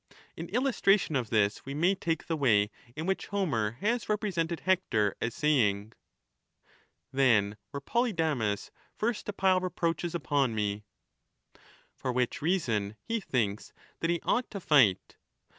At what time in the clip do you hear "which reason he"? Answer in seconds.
12.11-13.19